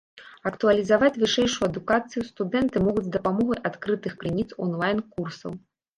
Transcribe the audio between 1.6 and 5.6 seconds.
адукацыю студэнты могуць з дапамогай адкрытых крыніц, онлайн-курсаў.